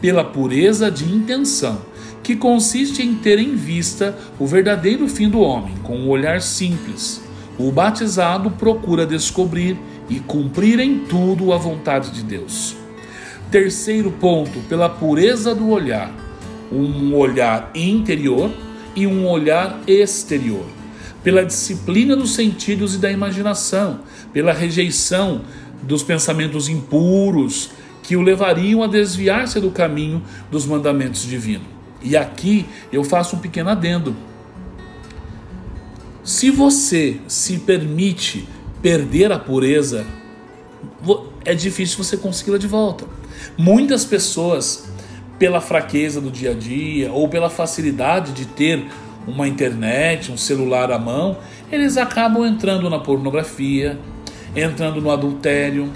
pela 0.00 0.22
pureza 0.22 0.88
de 0.88 1.12
intenção, 1.12 1.82
que 2.22 2.36
consiste 2.36 3.02
em 3.02 3.16
ter 3.16 3.40
em 3.40 3.56
vista 3.56 4.16
o 4.38 4.46
verdadeiro 4.46 5.08
fim 5.08 5.28
do 5.28 5.40
homem, 5.40 5.74
com 5.82 5.96
um 5.96 6.08
olhar 6.08 6.40
simples. 6.40 7.20
O 7.58 7.72
batizado 7.72 8.52
procura 8.52 9.04
descobrir 9.04 9.76
e 10.08 10.20
cumprir 10.20 10.78
em 10.78 11.00
tudo 11.00 11.52
a 11.52 11.56
vontade 11.56 12.12
de 12.12 12.22
Deus. 12.22 12.76
Terceiro 13.50 14.12
ponto, 14.12 14.60
pela 14.68 14.88
pureza 14.88 15.56
do 15.56 15.70
olhar, 15.70 16.27
um 16.70 17.14
olhar 17.14 17.70
interior 17.74 18.50
e 18.94 19.06
um 19.06 19.26
olhar 19.26 19.80
exterior, 19.86 20.64
pela 21.22 21.44
disciplina 21.44 22.16
dos 22.16 22.34
sentidos 22.34 22.94
e 22.94 22.98
da 22.98 23.10
imaginação, 23.10 24.00
pela 24.32 24.52
rejeição 24.52 25.42
dos 25.82 26.02
pensamentos 26.02 26.68
impuros 26.68 27.70
que 28.02 28.16
o 28.16 28.22
levariam 28.22 28.82
a 28.82 28.86
desviar-se 28.86 29.60
do 29.60 29.70
caminho 29.70 30.22
dos 30.50 30.66
mandamentos 30.66 31.22
divinos. 31.22 31.66
E 32.02 32.16
aqui 32.16 32.66
eu 32.92 33.04
faço 33.04 33.36
um 33.36 33.38
pequeno 33.38 33.70
adendo. 33.70 34.16
Se 36.24 36.50
você 36.50 37.20
se 37.26 37.58
permite 37.58 38.48
perder 38.82 39.32
a 39.32 39.38
pureza, 39.38 40.06
é 41.44 41.54
difícil 41.54 42.02
você 42.02 42.16
consegui-la 42.16 42.58
de 42.58 42.66
volta. 42.66 43.04
Muitas 43.56 44.04
pessoas 44.04 44.88
pela 45.38 45.60
fraqueza 45.60 46.20
do 46.20 46.30
dia 46.30 46.50
a 46.50 46.54
dia 46.54 47.12
ou 47.12 47.28
pela 47.28 47.48
facilidade 47.48 48.32
de 48.32 48.46
ter 48.46 48.86
uma 49.26 49.46
internet, 49.46 50.32
um 50.32 50.36
celular 50.36 50.90
à 50.90 50.98
mão, 50.98 51.36
eles 51.70 51.96
acabam 51.96 52.44
entrando 52.46 52.88
na 52.88 52.98
pornografia, 52.98 53.98
entrando 54.56 55.00
no 55.00 55.10
adultério, 55.10 55.92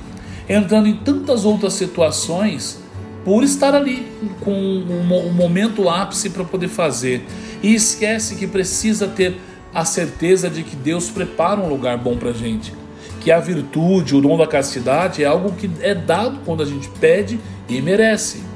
entrando 0.48 0.86
em 0.86 0.96
tantas 0.96 1.44
outras 1.44 1.72
situações 1.72 2.80
por 3.24 3.42
estar 3.42 3.74
ali 3.74 4.06
com 4.40 4.52
um 4.52 5.32
momento 5.32 5.88
ápice 5.88 6.30
para 6.30 6.44
poder 6.44 6.68
fazer. 6.68 7.24
E 7.62 7.74
esquece 7.74 8.34
que 8.34 8.46
precisa 8.46 9.06
ter 9.08 9.36
a 9.72 9.84
certeza 9.84 10.50
de 10.50 10.62
que 10.62 10.76
Deus 10.76 11.08
prepara 11.08 11.60
um 11.60 11.68
lugar 11.68 11.96
bom 11.96 12.16
para 12.16 12.32
gente. 12.32 12.74
Que 13.20 13.30
a 13.30 13.38
virtude, 13.38 14.16
o 14.16 14.20
dom 14.20 14.36
da 14.36 14.46
castidade 14.46 15.22
é 15.22 15.26
algo 15.26 15.52
que 15.52 15.70
é 15.80 15.94
dado 15.94 16.40
quando 16.44 16.62
a 16.62 16.66
gente 16.66 16.88
pede 17.00 17.38
e 17.68 17.80
merece 17.80 18.51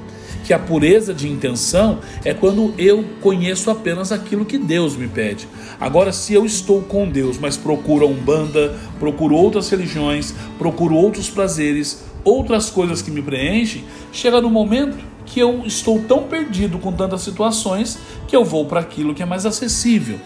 que 0.46 0.54
a 0.54 0.58
pureza 0.60 1.12
de 1.12 1.28
intenção 1.28 1.98
é 2.24 2.32
quando 2.32 2.72
eu 2.78 3.04
conheço 3.20 3.68
apenas 3.68 4.12
aquilo 4.12 4.44
que 4.44 4.56
Deus 4.56 4.94
me 4.94 5.08
pede. 5.08 5.48
Agora, 5.80 6.12
se 6.12 6.34
eu 6.34 6.46
estou 6.46 6.82
com 6.82 7.08
Deus, 7.08 7.36
mas 7.36 7.56
procuro 7.56 8.06
a 8.06 8.08
Umbanda, 8.08 8.78
procuro 9.00 9.34
outras 9.34 9.68
religiões, 9.68 10.32
procuro 10.56 10.94
outros 10.94 11.28
prazeres, 11.28 12.04
outras 12.22 12.70
coisas 12.70 13.02
que 13.02 13.10
me 13.10 13.20
preenchem, 13.20 13.82
chega 14.12 14.40
no 14.40 14.48
momento 14.48 14.96
que 15.26 15.40
eu 15.40 15.66
estou 15.66 15.98
tão 16.02 16.22
perdido 16.22 16.78
com 16.78 16.92
tantas 16.92 17.22
situações 17.22 17.98
que 18.28 18.36
eu 18.36 18.44
vou 18.44 18.66
para 18.66 18.78
aquilo 18.78 19.14
que 19.14 19.24
é 19.24 19.26
mais 19.26 19.44
acessível. 19.44 20.20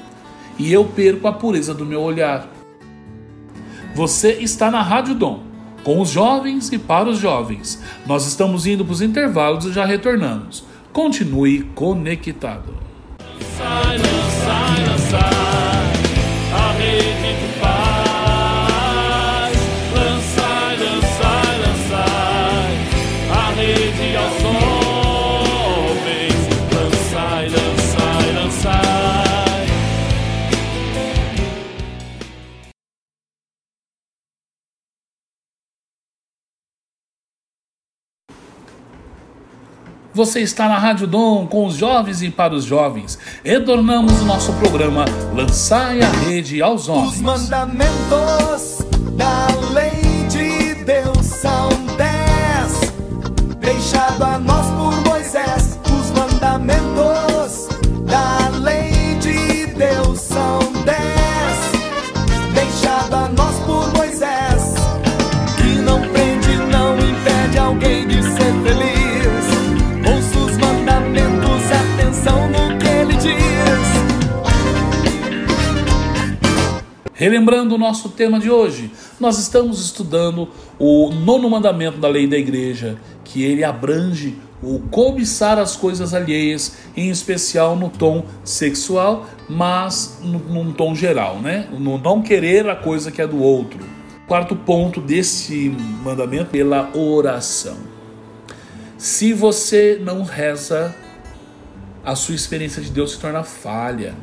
E 0.58 0.70
eu 0.70 0.84
perco 0.84 1.28
a 1.28 1.32
pureza 1.32 1.72
do 1.72 1.86
meu 1.86 2.02
olhar. 2.02 2.46
Você 3.94 4.32
está 4.32 4.70
na 4.70 4.82
Rádio 4.82 5.14
Dom 5.14 5.49
com 5.82 6.00
os 6.00 6.10
jovens 6.10 6.70
e 6.72 6.78
para 6.78 7.08
os 7.08 7.18
jovens. 7.18 7.82
Nós 8.06 8.26
estamos 8.26 8.66
indo 8.66 8.84
para 8.84 8.92
os 8.92 9.02
intervalos 9.02 9.64
e 9.64 9.72
já 9.72 9.84
retornamos. 9.84 10.64
Continue 10.92 11.62
conectado. 11.74 12.74
Sai, 13.56 13.98
sai, 13.98 14.98
sai, 14.98 15.49
Você 40.20 40.40
está 40.40 40.68
na 40.68 40.76
Rádio 40.76 41.06
Dom 41.06 41.46
com 41.46 41.64
os 41.64 41.76
jovens 41.76 42.20
e 42.20 42.28
para 42.28 42.54
os 42.54 42.66
jovens. 42.66 43.18
Retornamos 43.42 44.20
o 44.20 44.26
nosso 44.26 44.52
programa 44.52 45.06
Lançai 45.34 46.02
a 46.02 46.10
Rede 46.10 46.60
aos 46.60 46.90
Homens. 46.90 47.14
Os 47.14 47.20
mandamentos 47.22 48.84
da 49.12 49.46
lei 49.72 50.26
de 50.28 50.74
Deus 50.84 51.24
são 51.24 51.70
dez, 51.96 52.92
deixado 53.60 54.22
a 54.22 54.38
nós 54.38 54.59
Relembrando 77.20 77.74
o 77.74 77.78
nosso 77.78 78.08
tema 78.08 78.40
de 78.40 78.50
hoje, 78.50 78.90
nós 79.20 79.38
estamos 79.38 79.78
estudando 79.78 80.48
o 80.78 81.10
nono 81.10 81.50
mandamento 81.50 81.98
da 81.98 82.08
lei 82.08 82.26
da 82.26 82.38
igreja, 82.38 82.96
que 83.22 83.44
ele 83.44 83.62
abrange 83.62 84.38
o 84.62 84.78
cobiçar 84.88 85.58
as 85.58 85.76
coisas 85.76 86.14
alheias, 86.14 86.78
em 86.96 87.10
especial 87.10 87.76
no 87.76 87.90
tom 87.90 88.24
sexual, 88.42 89.26
mas 89.46 90.18
num 90.22 90.72
tom 90.72 90.94
geral, 90.94 91.38
né? 91.40 91.68
No 91.78 91.98
não 91.98 92.22
querer 92.22 92.66
a 92.70 92.74
coisa 92.74 93.12
que 93.12 93.20
é 93.20 93.26
do 93.26 93.42
outro. 93.42 93.80
Quarto 94.26 94.56
ponto 94.56 94.98
desse 94.98 95.68
mandamento, 96.02 96.46
pela 96.46 96.88
oração. 96.96 97.76
Se 98.96 99.34
você 99.34 100.00
não 100.02 100.22
reza, 100.22 100.96
a 102.02 102.14
sua 102.14 102.34
experiência 102.34 102.80
de 102.80 102.90
Deus 102.90 103.10
se 103.10 103.18
torna 103.18 103.42
falha. 103.42 104.14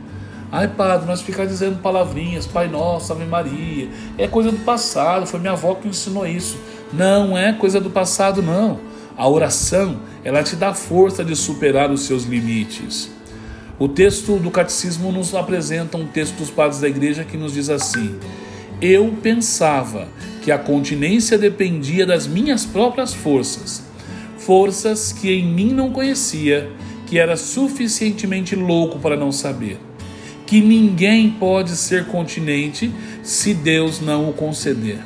Ai, 0.49 0.69
padre, 0.69 1.05
nós 1.05 1.21
ficar 1.21 1.45
dizendo 1.45 1.81
palavrinhas, 1.81 2.47
Pai 2.47 2.69
Nosso, 2.69 3.11
Ave 3.11 3.25
Maria, 3.25 3.89
é 4.17 4.27
coisa 4.27 4.49
do 4.49 4.59
passado, 4.59 5.25
foi 5.25 5.41
minha 5.41 5.51
avó 5.51 5.75
que 5.75 5.89
ensinou 5.89 6.25
isso. 6.25 6.57
Não 6.93 7.37
é 7.37 7.51
coisa 7.51 7.81
do 7.81 7.89
passado, 7.89 8.41
não. 8.41 8.79
A 9.17 9.27
oração, 9.27 9.99
ela 10.23 10.41
te 10.43 10.55
dá 10.55 10.73
força 10.73 11.23
de 11.23 11.35
superar 11.35 11.91
os 11.91 12.01
seus 12.01 12.23
limites. 12.23 13.11
O 13.77 13.89
texto 13.89 14.37
do 14.37 14.49
catecismo 14.49 15.11
nos 15.11 15.35
apresenta 15.35 15.97
um 15.97 16.07
texto 16.07 16.37
dos 16.37 16.49
padres 16.49 16.79
da 16.79 16.87
igreja 16.87 17.25
que 17.25 17.35
nos 17.35 17.53
diz 17.53 17.69
assim: 17.69 18.17
Eu 18.81 19.13
pensava 19.21 20.07
que 20.41 20.49
a 20.49 20.57
continência 20.57 21.37
dependia 21.37 22.05
das 22.05 22.25
minhas 22.25 22.65
próprias 22.65 23.13
forças, 23.13 23.83
forças 24.37 25.11
que 25.11 25.29
em 25.29 25.45
mim 25.45 25.73
não 25.73 25.91
conhecia, 25.91 26.71
que 27.05 27.19
era 27.19 27.35
suficientemente 27.35 28.55
louco 28.55 28.97
para 28.97 29.17
não 29.17 29.31
saber 29.31 29.86
que 30.47 30.61
ninguém 30.61 31.29
pode 31.29 31.71
ser 31.71 32.05
continente 32.05 32.89
se 33.21 33.53
Deus 33.53 33.99
não 33.99 34.29
o 34.29 34.33
conceder. 34.33 34.99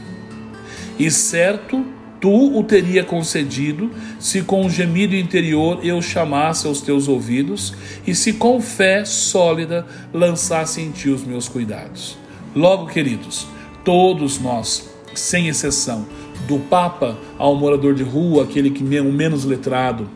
E 1.00 1.10
certo, 1.10 1.84
tu 2.20 2.56
o 2.58 2.64
teria 2.64 3.04
concedido 3.04 3.90
se 4.20 4.44
com 4.44 4.64
um 4.64 4.70
gemido 4.70 5.16
interior 5.16 5.80
eu 5.84 6.00
chamasse 6.00 6.68
aos 6.68 6.80
teus 6.80 7.08
ouvidos 7.08 7.74
e 8.06 8.14
se 8.14 8.34
com 8.34 8.62
fé 8.62 9.04
sólida 9.04 9.86
lançasse 10.14 10.80
em 10.80 10.92
ti 10.92 11.10
os 11.10 11.24
meus 11.24 11.50
cuidados. 11.50 12.18
Logo, 12.56 12.86
queridos, 12.86 13.48
todos 13.84 14.40
nós, 14.40 14.90
sem 15.16 15.48
exceção, 15.48 16.06
do 16.48 16.60
Papa 16.60 17.18
ao 17.38 17.56
morador 17.56 17.96
de 17.96 18.04
rua, 18.04 18.44
aquele 18.44 18.70
que 18.70 18.96
é 18.96 19.02
o 19.02 19.12
menos 19.12 19.44
letrado, 19.44 20.08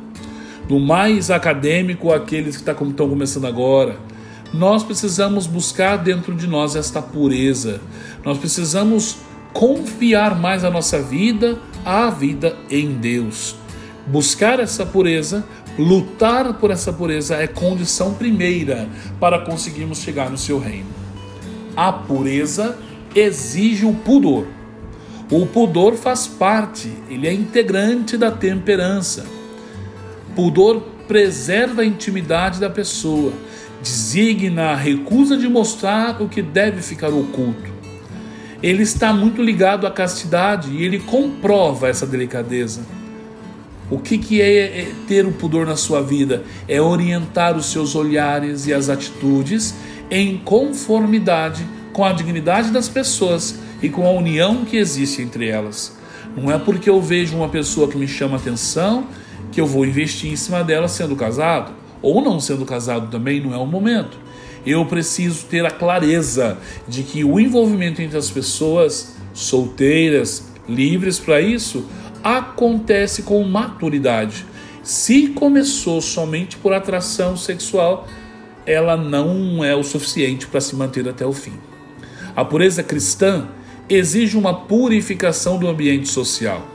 do 0.67 0.79
mais 0.79 1.32
acadêmico 1.32 2.12
àqueles 2.12 2.58
que 2.58 2.63
tá 2.63 2.74
estão 2.74 3.10
começando 3.10 3.46
agora, 3.46 3.98
nós 4.53 4.83
precisamos 4.83 5.47
buscar 5.47 5.97
dentro 5.97 6.33
de 6.33 6.47
nós 6.47 6.75
esta 6.75 7.01
pureza. 7.01 7.81
Nós 8.23 8.37
precisamos 8.37 9.17
confiar 9.53 10.39
mais 10.39 10.63
a 10.63 10.69
nossa 10.69 11.01
vida 11.01 11.57
à 11.83 12.09
vida 12.09 12.55
em 12.69 12.93
Deus. 12.93 13.55
Buscar 14.07 14.59
essa 14.59 14.85
pureza, 14.85 15.43
lutar 15.77 16.53
por 16.55 16.71
essa 16.71 16.93
pureza 16.93 17.35
é 17.35 17.47
condição 17.47 18.13
primeira 18.13 18.87
para 19.19 19.39
conseguirmos 19.39 19.99
chegar 19.99 20.29
no 20.29 20.37
seu 20.37 20.59
reino. 20.59 20.87
A 21.75 21.91
pureza 21.91 22.77
exige 23.15 23.85
o 23.85 23.93
pudor. 23.93 24.47
O 25.31 25.45
pudor 25.47 25.95
faz 25.95 26.27
parte, 26.27 26.91
ele 27.09 27.27
é 27.27 27.33
integrante 27.33 28.15
da 28.15 28.29
temperança. 28.29 29.25
Pudor 30.35 30.81
preserva 31.07 31.81
a 31.81 31.85
intimidade 31.85 32.59
da 32.59 32.69
pessoa 32.69 33.33
designa 33.86 34.72
a 34.72 34.75
recusa 34.75 35.38
de 35.38 35.48
mostrar 35.48 36.20
o 36.20 36.27
que 36.27 36.42
deve 36.42 36.82
ficar 36.82 37.10
oculto. 37.10 37.72
Ele 38.63 38.82
está 38.82 39.13
muito 39.13 39.43
ligado 39.43 39.86
à 39.86 39.91
castidade 39.91 40.71
e 40.71 40.84
ele 40.84 40.98
comprova 40.98 41.88
essa 41.88 42.08
delicadeza. 42.08 42.82
O 43.91 44.00
que, 44.00 44.17
que 44.17 44.41
é, 44.41 44.82
é 44.82 44.91
ter 45.08 45.28
o 45.28 45.32
pudor 45.32 45.67
na 45.67 45.76
sua 45.76 46.02
vida? 46.02 46.43
É 46.67 46.82
orientar 46.82 47.56
os 47.56 47.67
seus 47.67 47.93
olhares 47.93 48.65
e 48.65 48.74
as 48.74 48.89
atitudes 48.89 49.76
em 50.10 50.38
conformidade 50.39 51.63
com 51.93 52.04
a 52.04 52.12
dignidade 52.12 52.71
das 52.71 52.89
pessoas 52.89 53.60
e 53.84 53.89
com 53.89 54.08
a 54.08 54.12
união 54.12 54.65
que 54.65 54.78
existe 54.78 55.21
entre 55.21 55.48
elas. 55.48 55.95
Não 56.36 56.52
é 56.52 56.58
porque 56.58 56.89
eu 56.89 57.00
vejo 57.00 57.36
uma 57.38 57.50
pessoa 57.50 57.88
que 57.88 57.98
me 57.98 58.08
chama 58.08 58.38
atenção 58.38 59.06
que 59.52 59.62
eu 59.62 59.67
vou 59.67 59.86
investir 59.86 60.32
em 60.32 60.36
cima 60.36 60.63
dela 60.63 60.88
sendo 60.88 61.15
casado 61.15 61.85
ou 62.01 62.21
não 62.21 62.39
sendo 62.39 62.65
casado 62.65 63.10
também, 63.10 63.41
não 63.41 63.53
é 63.53 63.58
o 63.58 63.65
momento. 63.65 64.17
Eu 64.65 64.86
preciso 64.86 65.45
ter 65.45 65.65
a 65.65 65.71
clareza 65.71 66.58
de 66.88 67.03
que 67.03 67.23
o 67.23 67.39
envolvimento 67.39 68.01
entre 68.01 68.17
as 68.17 68.29
pessoas 68.29 69.15
solteiras, 69.34 70.51
livres 70.67 71.19
para 71.19 71.39
isso, 71.39 71.86
acontece 72.23 73.21
com 73.23 73.43
maturidade. 73.43 74.45
Se 74.81 75.27
começou 75.27 76.01
somente 76.01 76.58
por 76.58 76.73
atração 76.73 77.38
sexual, 77.38 78.08
ela 78.65 78.97
não 78.97 79.63
é 79.63 79.75
o 79.75 79.84
suficiente 79.84 80.47
para 80.47 80.62
se 80.62 80.75
manter 80.75 81.08
até 81.08 81.25
o 81.25 81.34
fim. 81.34 81.53
A 82.36 82.43
pureza 82.43 82.81
cristã 82.81 83.47
exige 83.88 84.36
uma 84.36 84.53
purificação 84.53 85.60
do 85.60 85.67
ambiente 85.67 86.08
social 86.08 86.74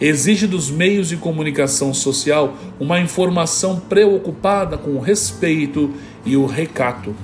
exige 0.00 0.46
dos 0.46 0.70
meios 0.70 1.08
de 1.08 1.16
comunicação 1.16 1.92
social 1.92 2.56
uma 2.78 2.98
informação 2.98 3.78
preocupada 3.78 4.78
com 4.78 4.92
o 4.92 5.00
respeito 5.00 5.92
e 6.24 6.36
o 6.36 6.46
recato. 6.46 7.14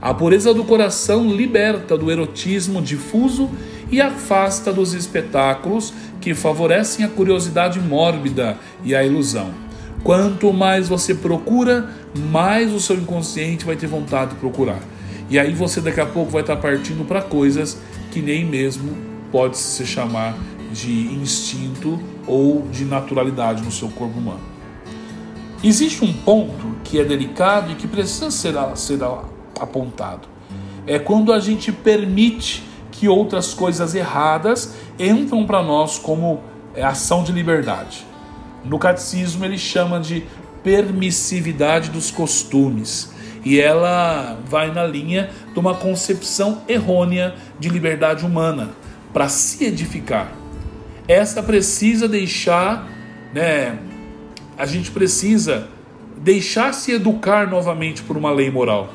A 0.00 0.12
pureza 0.12 0.52
do 0.52 0.62
coração 0.62 1.28
liberta 1.28 1.96
do 1.96 2.10
erotismo 2.10 2.82
difuso 2.82 3.50
e 3.90 4.00
afasta 4.00 4.72
dos 4.72 4.92
espetáculos 4.92 5.94
que 6.20 6.34
favorecem 6.34 7.04
a 7.04 7.08
curiosidade 7.08 7.80
mórbida 7.80 8.58
e 8.84 8.94
a 8.94 9.02
ilusão. 9.02 9.50
Quanto 10.04 10.52
mais 10.52 10.88
você 10.88 11.14
procura, 11.14 11.90
mais 12.30 12.72
o 12.72 12.78
seu 12.78 12.96
inconsciente 12.96 13.64
vai 13.64 13.76
ter 13.76 13.86
vontade 13.86 14.32
de 14.32 14.36
procurar. 14.36 14.80
E 15.30 15.38
aí 15.38 15.52
você 15.52 15.80
daqui 15.80 16.00
a 16.00 16.06
pouco 16.06 16.30
vai 16.30 16.42
estar 16.42 16.56
partindo 16.56 17.04
para 17.04 17.22
coisas 17.22 17.78
que 18.12 18.20
nem 18.20 18.44
mesmo 18.44 18.96
pode 19.32 19.58
se 19.58 19.84
chamar 19.84 20.36
de 20.72 21.14
instinto 21.14 21.98
ou 22.26 22.62
de 22.68 22.84
naturalidade 22.84 23.62
no 23.62 23.70
seu 23.70 23.88
corpo 23.88 24.18
humano. 24.18 24.40
Existe 25.62 26.04
um 26.04 26.12
ponto 26.12 26.76
que 26.84 27.00
é 27.00 27.04
delicado 27.04 27.72
e 27.72 27.74
que 27.74 27.88
precisa 27.88 28.30
ser, 28.30 28.54
ser 28.76 29.00
apontado. 29.58 30.28
É 30.86 30.98
quando 30.98 31.32
a 31.32 31.40
gente 31.40 31.72
permite 31.72 32.62
que 32.92 33.08
outras 33.08 33.52
coisas 33.52 33.94
erradas 33.94 34.74
entram 34.98 35.44
para 35.44 35.62
nós 35.62 35.98
como 35.98 36.40
é, 36.74 36.82
ação 36.82 37.22
de 37.22 37.32
liberdade. 37.32 38.06
No 38.64 38.78
catecismo 38.78 39.44
ele 39.44 39.58
chama 39.58 39.98
de 39.98 40.24
permissividade 40.62 41.90
dos 41.90 42.10
costumes 42.10 43.12
e 43.44 43.60
ela 43.60 44.38
vai 44.48 44.72
na 44.72 44.84
linha 44.84 45.30
de 45.52 45.58
uma 45.58 45.74
concepção 45.74 46.62
errônea 46.68 47.34
de 47.58 47.68
liberdade 47.68 48.24
humana 48.24 48.70
para 49.12 49.28
se 49.28 49.64
edificar 49.64 50.32
essa 51.08 51.42
precisa 51.42 52.08
deixar, 52.08 52.88
né? 53.32 53.78
A 54.56 54.66
gente 54.66 54.90
precisa 54.90 55.68
deixar 56.16 56.72
se 56.72 56.92
educar 56.92 57.48
novamente 57.48 58.02
por 58.02 58.16
uma 58.16 58.32
lei 58.32 58.50
moral. 58.50 58.92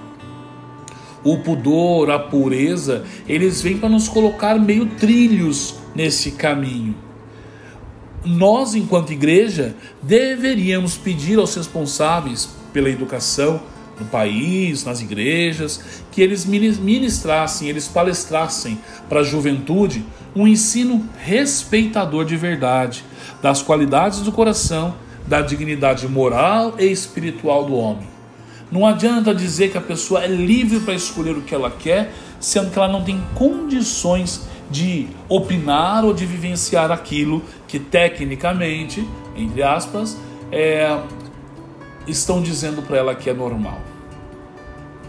O 1.24 1.38
pudor, 1.38 2.10
a 2.10 2.18
pureza, 2.18 3.06
eles 3.28 3.62
vêm 3.62 3.78
para 3.78 3.90
nos 3.90 4.10
colocar 4.10 4.60
meio 4.60 4.88
trilhos 4.88 5.76
nesse 5.94 6.32
caminho. 6.32 6.96
Nós, 8.26 8.76
enquanto 8.76 9.14
igreja, 9.14 9.76
deveríamos 10.02 10.98
pedir 10.98 11.40
aos 11.40 11.56
responsáveis 11.56 12.50
pela 12.74 12.90
educação 12.90 13.62
no 14.02 14.08
país, 14.08 14.84
nas 14.84 15.02
igrejas, 15.02 16.04
que 16.12 16.22
eles 16.22 16.46
ministrassem, 16.46 17.70
eles 17.70 17.88
palestrassem 17.88 18.80
para 19.08 19.22
a 19.22 19.24
juventude 19.24 20.04
um 20.36 20.48
ensino 20.48 21.08
respeitador 21.18 22.26
de 22.26 22.36
verdade, 22.36 23.04
das 23.42 23.62
qualidades 23.62 24.22
do 24.22 24.32
coração, 24.32 24.96
da 25.28 25.42
dignidade 25.42 26.08
moral 26.08 26.76
e 26.80 26.86
espiritual 26.86 27.66
do 27.66 27.76
homem. 27.76 28.08
Não 28.72 28.86
adianta 28.86 29.36
dizer 29.36 29.72
que 29.72 29.78
a 29.78 29.82
pessoa 29.82 30.24
é 30.24 30.28
livre 30.28 30.80
para 30.80 30.94
escolher 30.94 31.38
o 31.38 31.42
que 31.42 31.54
ela 31.54 31.70
quer, 31.70 32.12
sendo 32.40 32.72
que 32.72 32.80
ela 32.80 32.88
não 32.88 33.04
tem 33.04 33.22
condições 33.36 34.42
de 34.70 35.08
opinar 35.28 36.06
ou 36.06 36.14
de 36.14 36.26
vivenciar 36.26 36.90
aquilo 36.92 37.44
que 37.68 37.78
tecnicamente, 37.78 39.06
entre 39.36 39.62
aspas, 39.62 40.18
é, 40.52 40.98
estão 42.08 42.42
dizendo 42.42 42.82
para 42.82 42.98
ela 42.98 43.16
que 43.16 43.30
é 43.30 43.34
normal. 43.34 43.91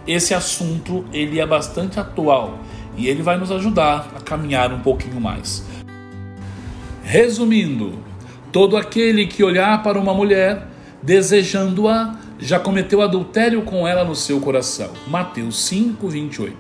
Esse 0.07 0.35
assunto 0.35 1.05
ele 1.13 1.39
é 1.39 1.47
bastante 1.47 2.01
atual 2.01 2.59
e 2.97 3.09
ele 3.09 3.23
vai 3.23 3.37
nos 3.37 3.51
ajudar 3.51 4.11
a 4.17 4.21
caminhar 4.21 4.73
um 4.73 4.81
pouquinho 4.81 5.21
mais. 5.21 5.65
Resumindo, 7.03 7.99
todo 8.51 8.77
aquele 8.77 9.27
que 9.27 9.45
olhar 9.45 9.83
para 9.83 9.99
uma 9.99 10.13
mulher 10.13 10.67
desejando-a 11.03 12.17
já 12.39 12.59
cometeu 12.59 13.01
adultério 13.01 13.63
com 13.63 13.87
ela 13.87 14.05
no 14.05 14.15
seu 14.15 14.41
coração. 14.41 14.91
Mateus 15.07 15.65
5, 15.65 16.09
28. 16.09 16.57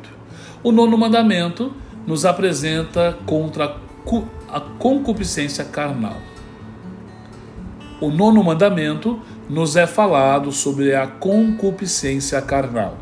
O 0.62 0.70
nono 0.70 0.96
mandamento 0.96 1.74
nos 2.06 2.24
apresenta 2.24 3.18
contra 3.26 3.76
a 4.48 4.60
concupiscência 4.60 5.64
carnal. 5.64 6.16
O 8.00 8.10
nono 8.10 8.42
mandamento 8.42 9.20
nos 9.48 9.76
é 9.76 9.86
falado 9.86 10.50
sobre 10.50 10.94
a 10.94 11.06
concupiscência 11.06 12.40
carnal. 12.40 13.01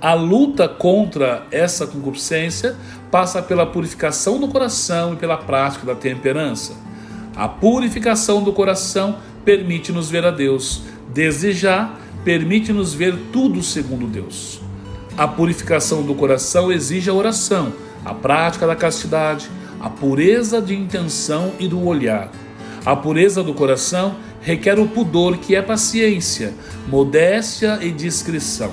A 0.00 0.14
luta 0.14 0.68
contra 0.68 1.46
essa 1.50 1.86
concupiscência 1.86 2.76
passa 3.10 3.40
pela 3.40 3.66
purificação 3.66 4.38
do 4.38 4.48
coração 4.48 5.14
e 5.14 5.16
pela 5.16 5.36
prática 5.36 5.86
da 5.86 5.94
temperança. 5.94 6.74
A 7.34 7.48
purificação 7.48 8.42
do 8.42 8.52
coração 8.52 9.16
permite-nos 9.44 10.10
ver 10.10 10.24
a 10.24 10.30
Deus. 10.30 10.82
Desejar 11.12 12.00
permite-nos 12.24 12.94
ver 12.94 13.16
tudo 13.32 13.62
segundo 13.62 14.06
Deus. 14.06 14.60
A 15.16 15.28
purificação 15.28 16.02
do 16.02 16.14
coração 16.14 16.72
exige 16.72 17.08
a 17.08 17.14
oração, 17.14 17.72
a 18.04 18.12
prática 18.12 18.66
da 18.66 18.74
castidade, 18.74 19.48
a 19.80 19.88
pureza 19.88 20.60
de 20.60 20.74
intenção 20.74 21.52
e 21.58 21.68
do 21.68 21.86
olhar. 21.86 22.30
A 22.84 22.96
pureza 22.96 23.42
do 23.42 23.54
coração 23.54 24.16
requer 24.40 24.78
o 24.78 24.88
pudor, 24.88 25.38
que 25.38 25.54
é 25.54 25.62
paciência, 25.62 26.52
modéstia 26.88 27.78
e 27.80 27.90
discrição. 27.90 28.72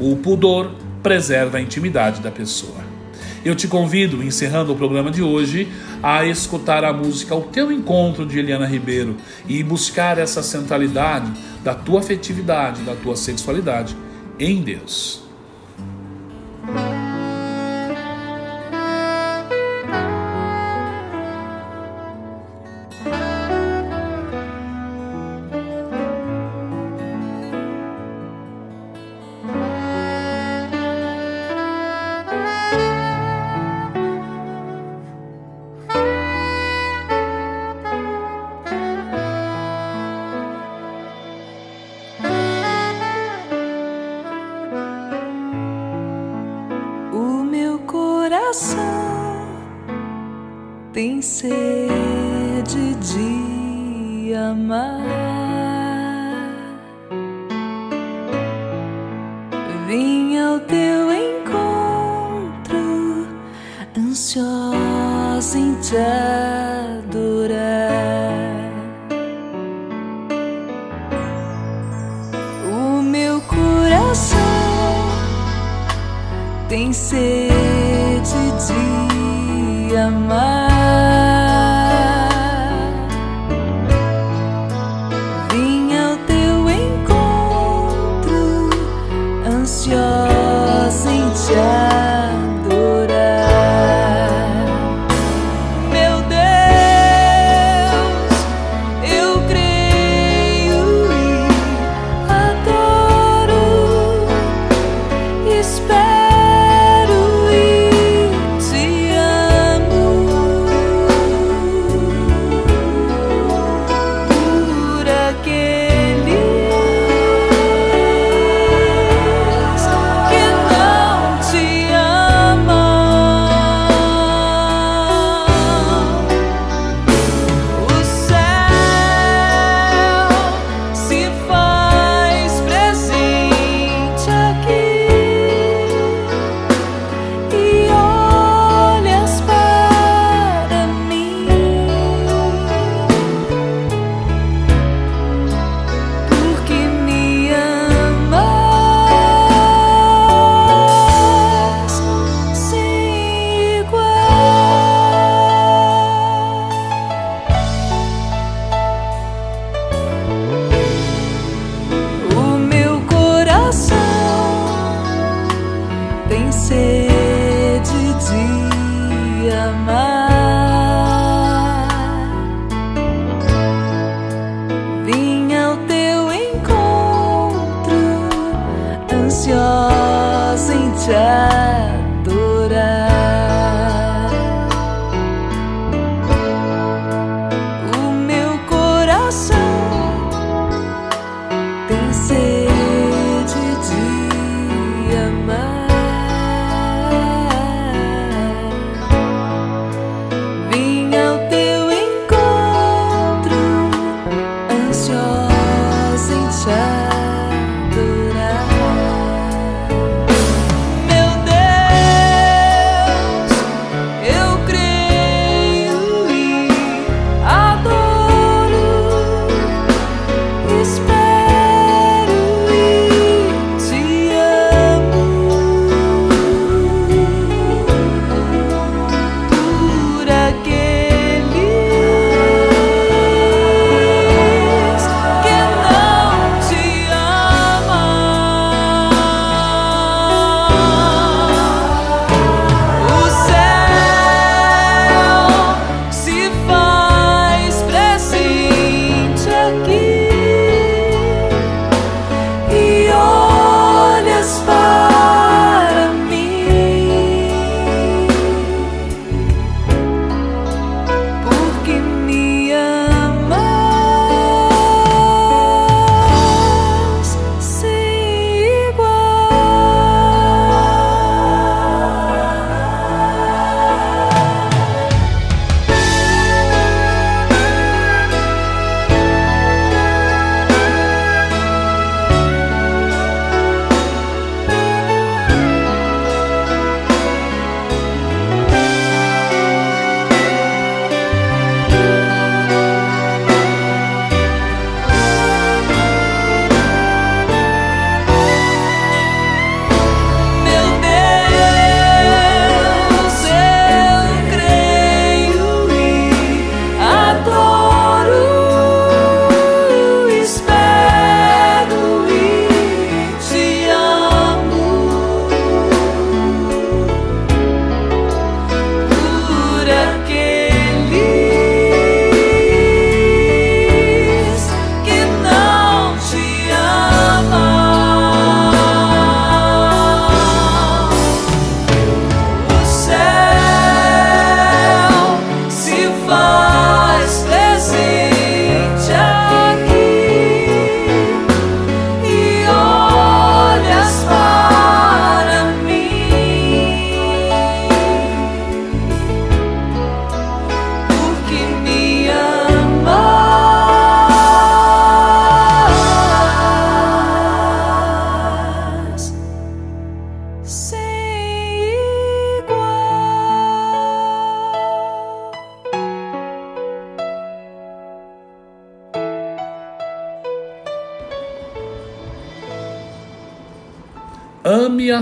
O 0.00 0.16
pudor 0.16 0.70
preserva 1.02 1.58
a 1.58 1.60
intimidade 1.60 2.20
da 2.20 2.30
pessoa. 2.30 2.88
Eu 3.44 3.54
te 3.54 3.68
convido, 3.68 4.22
encerrando 4.22 4.72
o 4.72 4.76
programa 4.76 5.10
de 5.10 5.22
hoje, 5.22 5.68
a 6.02 6.24
escutar 6.24 6.84
a 6.84 6.92
música 6.92 7.34
O 7.34 7.42
Teu 7.42 7.70
Encontro 7.70 8.26
de 8.26 8.38
Eliana 8.38 8.66
Ribeiro 8.66 9.16
e 9.48 9.62
buscar 9.62 10.18
essa 10.18 10.42
centralidade 10.42 11.32
da 11.62 11.74
tua 11.74 12.00
afetividade, 12.00 12.82
da 12.82 12.94
tua 12.94 13.16
sexualidade 13.16 13.96
em 14.38 14.62
Deus. 14.62 15.27
Ansiosa 63.98 65.58
em 65.58 65.74
te 65.80 65.96
adorar. 66.96 67.58
O 72.72 73.02
meu 73.02 73.40
coração 73.40 74.38
tem 76.68 76.92
sede 76.92 77.50
de 79.88 79.96
amar. 79.96 80.57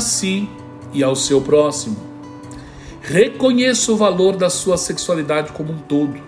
Si 0.06 0.48
e 0.92 1.02
ao 1.02 1.14
seu 1.14 1.40
próximo. 1.40 1.96
Reconheça 3.02 3.92
o 3.92 3.96
valor 3.96 4.36
da 4.36 4.50
sua 4.50 4.76
sexualidade 4.76 5.52
como 5.52 5.72
um 5.72 5.78
todo. 5.78 6.18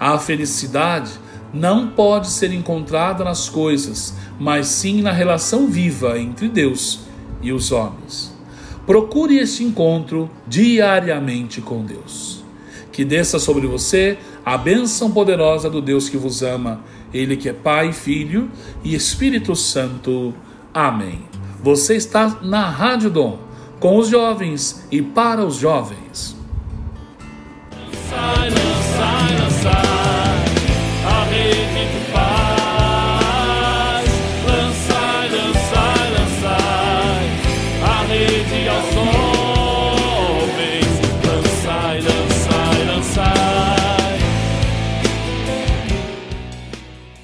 A 0.00 0.18
felicidade 0.18 1.12
não 1.52 1.88
pode 1.88 2.28
ser 2.28 2.52
encontrada 2.52 3.24
nas 3.24 3.48
coisas, 3.48 4.14
mas 4.38 4.66
sim 4.66 5.00
na 5.02 5.12
relação 5.12 5.66
viva 5.66 6.18
entre 6.18 6.48
Deus 6.48 7.00
e 7.42 7.52
os 7.52 7.72
homens. 7.72 8.36
Procure 8.86 9.38
este 9.38 9.62
encontro 9.62 10.30
diariamente 10.46 11.60
com 11.60 11.84
Deus. 11.84 12.42
Que 12.90 13.04
desça 13.04 13.38
sobre 13.38 13.66
você 13.66 14.18
a 14.44 14.56
bênção 14.56 15.10
poderosa 15.10 15.68
do 15.70 15.80
Deus 15.80 16.08
que 16.08 16.16
vos 16.16 16.42
ama, 16.42 16.80
Ele 17.12 17.36
que 17.36 17.48
é 17.48 17.52
Pai, 17.52 17.92
Filho 17.92 18.50
e 18.82 18.94
Espírito 18.94 19.54
Santo. 19.54 20.34
Amém. 20.72 21.27
Você 21.62 21.96
está 21.96 22.38
na 22.42 22.68
Rádio 22.68 23.10
Dom, 23.10 23.38
com 23.80 23.96
os 23.96 24.08
jovens 24.08 24.86
e 24.90 25.02
para 25.02 25.44
os 25.44 25.56
jovens. 25.56 26.36